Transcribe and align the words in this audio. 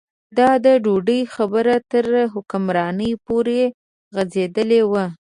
دا 0.37 0.49
د 0.65 0.67
ډوډۍ 0.83 1.21
خبره 1.35 1.75
تر 1.91 2.05
حکمرانۍ 2.33 3.11
پورې 3.25 3.61
غځېدلې 4.15 4.81
وه. 4.91 5.05